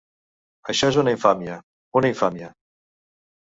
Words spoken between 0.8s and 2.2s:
és una infàmia, una